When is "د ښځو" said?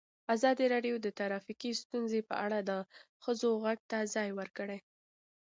2.69-3.49